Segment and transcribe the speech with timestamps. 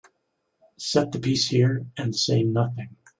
[0.79, 2.95] Set the piece here and say nothing.